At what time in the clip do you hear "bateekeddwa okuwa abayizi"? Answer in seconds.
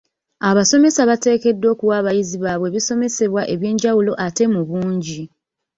1.09-2.35